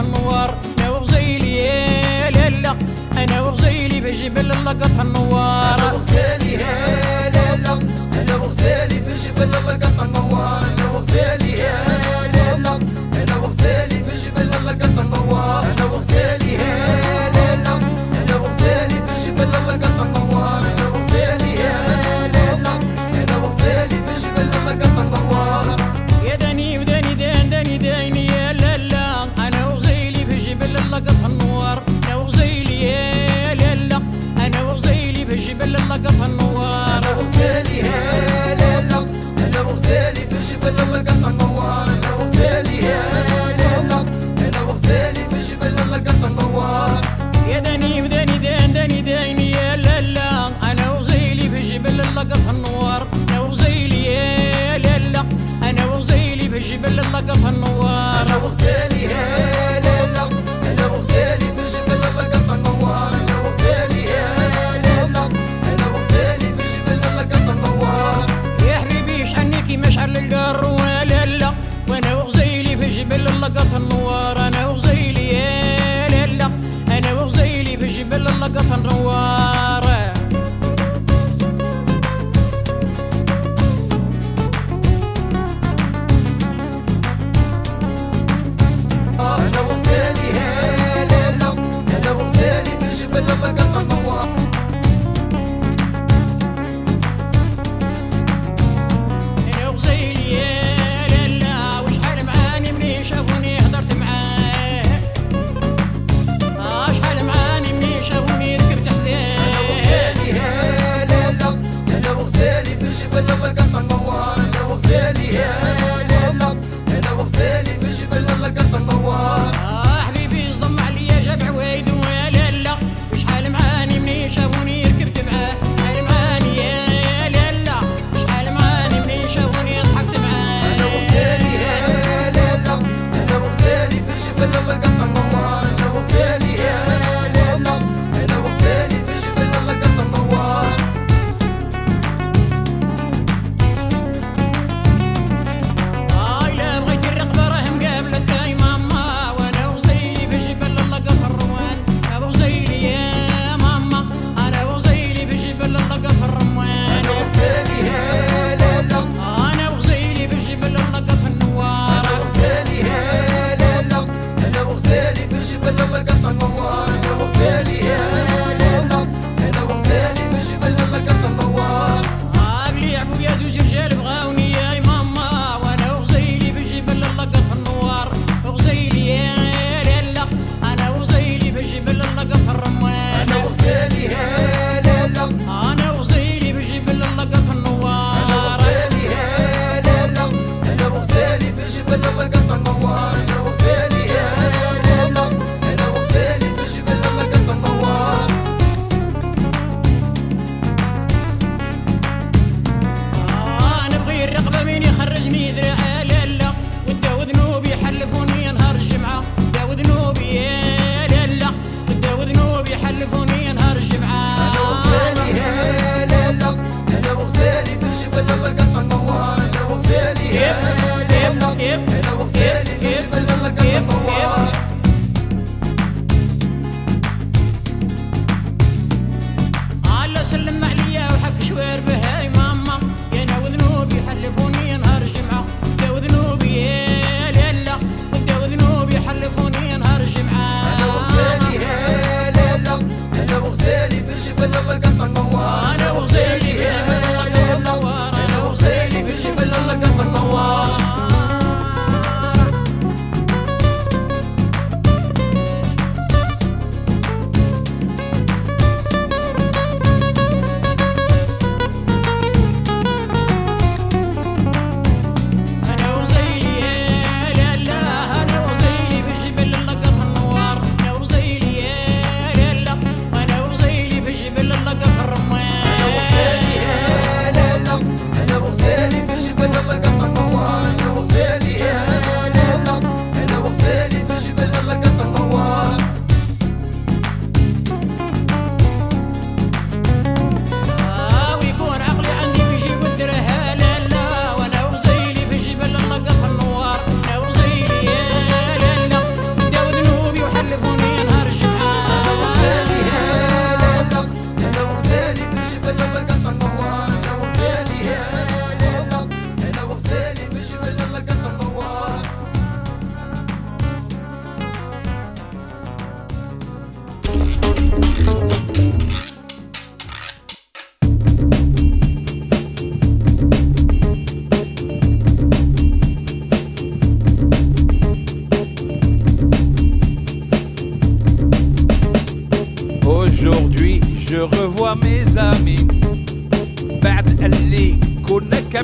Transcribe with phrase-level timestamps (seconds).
[0.00, 2.76] النوار أنا وغزيلي يا لالا
[3.16, 5.97] أنا وغزيلي بجبل اللقط النوار.
[56.78, 58.36] يبل اللقف النوار.
[58.36, 59.08] ابو غزالي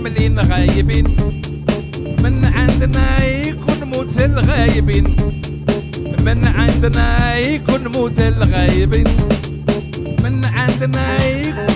[0.05, 1.17] كاملين غايبين.
[2.23, 5.17] من عندنا يكون موت الغايبين.
[6.25, 9.05] من عندنا يكون موت الغايبين.
[10.25, 11.67] من عندنا يكون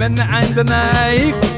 [0.00, 1.57] من عندنا يكون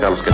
[0.00, 0.29] ver a los que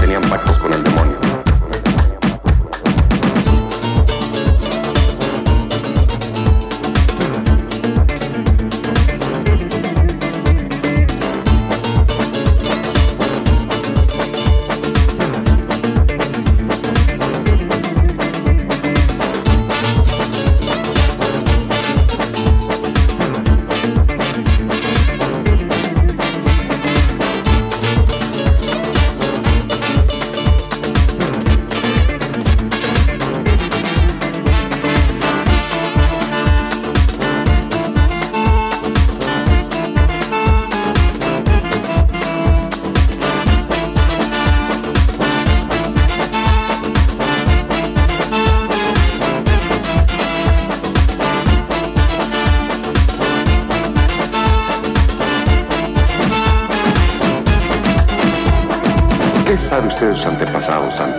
[59.76, 61.18] sabe usted de sus antepasados, Santo?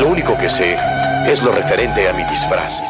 [0.00, 0.76] Lo único que sé
[1.26, 2.80] es lo referente a mi disfraz.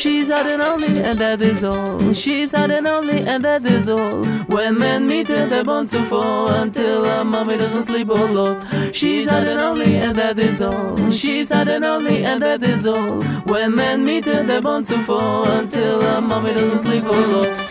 [0.00, 2.14] She's had only, and that is all.
[2.14, 4.24] She's had only, and that is all.
[4.46, 8.34] When men meet her, they're bound to fall until her mommy doesn't sleep alone.
[8.34, 8.94] lot.
[8.94, 11.10] She's had only, and that is all.
[11.10, 13.22] She's had only, and that is all.
[13.44, 17.42] When men meet her, they're bound to fall until her mommy doesn't sleep alone.
[17.58, 17.69] lot.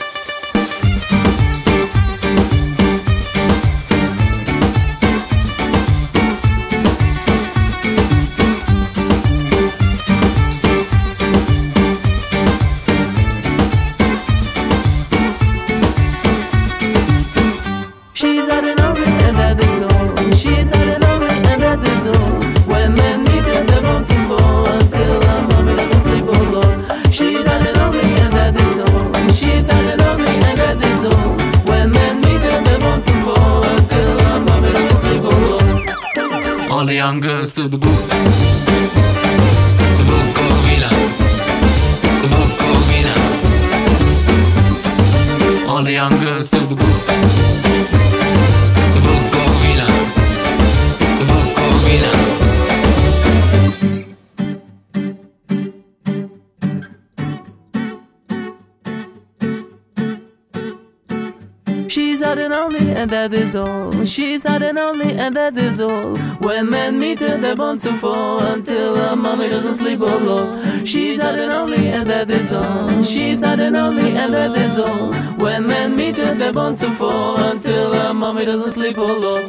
[64.19, 66.17] She's hot and only, and that is all.
[66.39, 70.85] When men meet her, they're born to fall until her mommy doesn't sleep alone.
[70.85, 73.01] She's hot and only, and that is all.
[73.05, 75.13] She's hot and only, and that is all.
[75.37, 79.48] When men meet her, they're born to fall until her mommy doesn't sleep alone.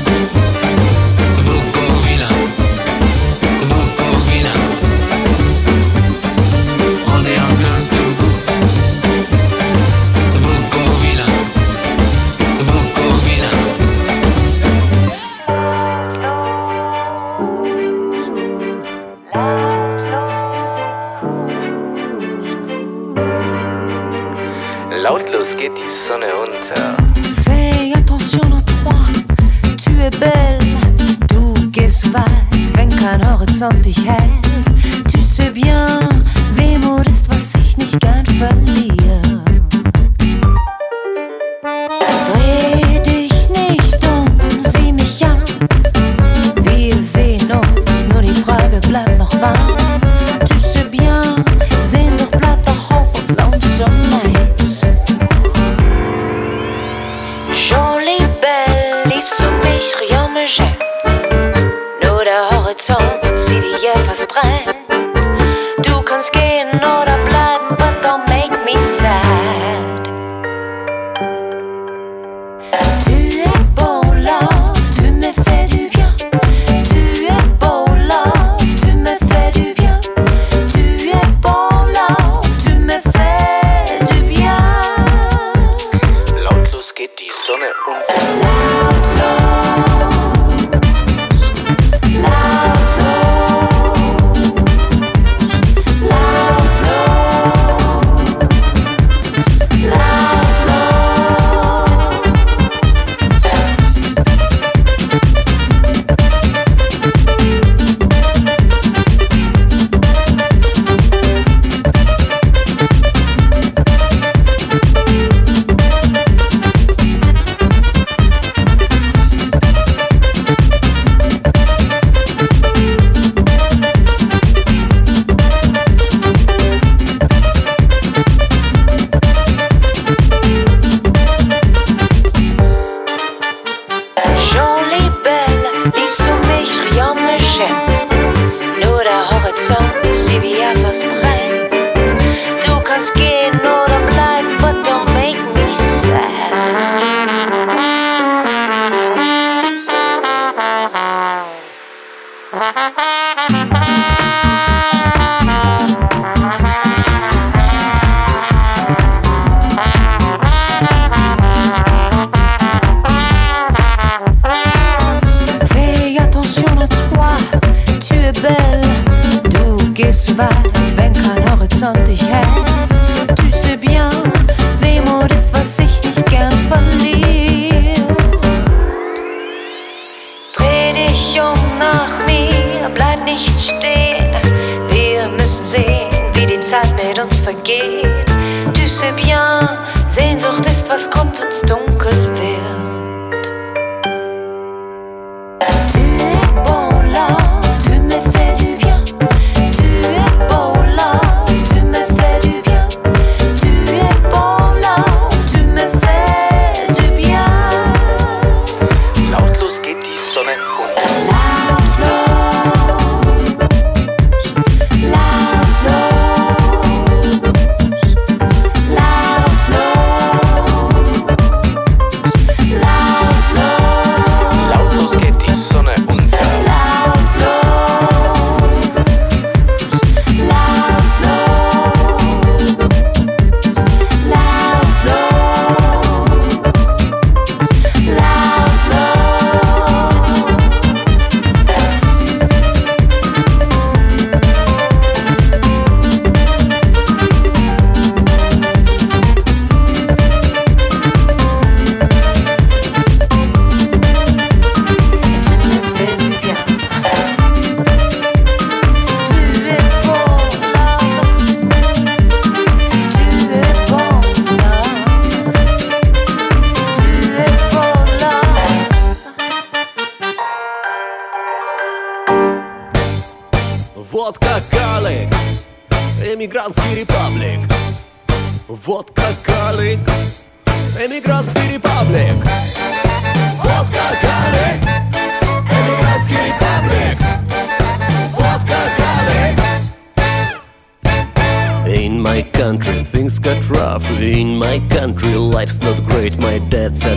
[186.81, 188.25] Zeit mit uns vergeht.
[188.73, 189.67] Tu sais bien,
[190.07, 192.40] Sehnsucht ist, was kommt, wenn's dunkel wird.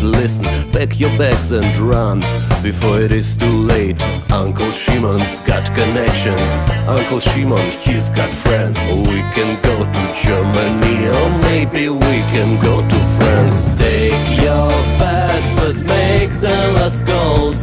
[0.05, 2.21] Listen, pack your bags and run
[2.63, 4.03] before it is too late.
[4.31, 6.53] Uncle Shimon's got connections.
[6.87, 8.79] Uncle Shimon, he's got friends.
[8.91, 13.65] We can go to Germany, or maybe we can go to France.
[13.79, 17.61] Take your passport, make the last calls.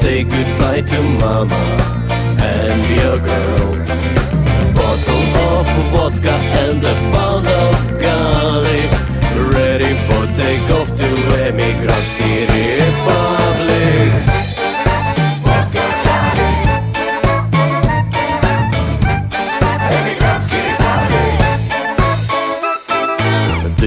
[0.00, 1.54] Say goodbye to mama
[2.38, 3.80] and your girl
[4.74, 6.32] bottle of vodka
[6.62, 6.94] and a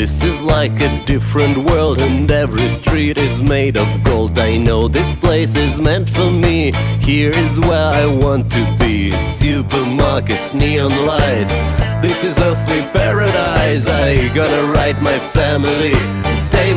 [0.03, 4.37] This is like a different world and every street is made of gold.
[4.37, 6.73] I know this place is meant for me.
[6.99, 9.11] Here is where I want to be.
[9.11, 11.57] Supermarkets, neon lights.
[12.01, 13.87] This is earthly paradise.
[13.87, 15.93] I gonna write my family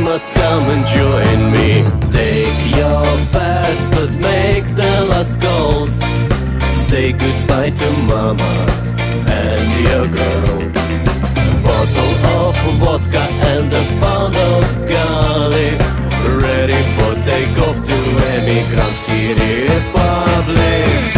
[0.07, 1.83] must come and join me.
[2.13, 5.95] Take your passport, make the last calls.
[6.89, 8.53] Say goodbye to mama
[9.43, 10.59] and your girl.
[11.43, 15.77] A bottle of vodka and a pound of garlic.
[16.47, 17.97] Ready for takeoff to
[18.35, 19.23] Emigrantski
[19.75, 21.16] Republic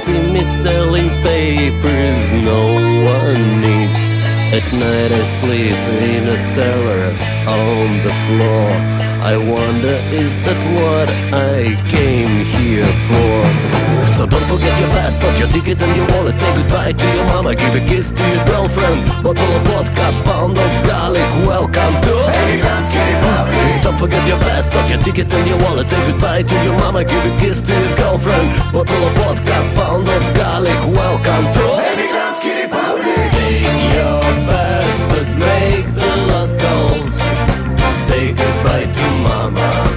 [0.00, 2.62] see me selling papers no
[3.04, 4.02] one needs.
[4.56, 5.80] At night I sleep
[6.14, 7.04] in a cellar
[7.46, 8.70] on the floor.
[9.32, 15.48] I wonder is that what I came here for So don't forget your passport, your
[15.48, 16.36] ticket and your wallet.
[16.36, 19.00] Say goodbye to your mama, give a kiss to your girlfriend.
[19.22, 25.00] Bottle of vodka, pound of garlic Welcome to Emigrantski Republic Don't forget your passport, your
[25.00, 25.88] ticket and your wallet.
[25.88, 28.48] Say goodbye to your mama, give a kiss to your girlfriend.
[28.72, 36.10] Bottle of vodka, pound of garlic Welcome to Emigrantski Republic Take your passport, make the
[36.28, 37.14] last calls.
[38.06, 39.89] Say goodbye to mama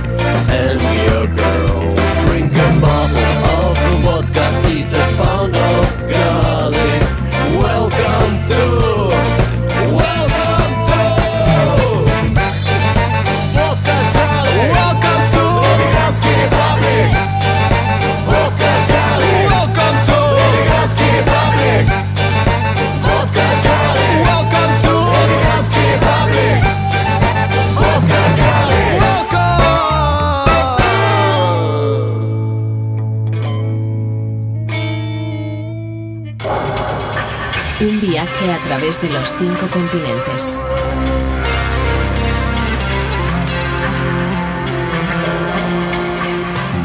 [38.23, 40.61] viaje a través de los cinco continentes.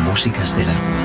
[0.05, 0.97] Músicas del agua.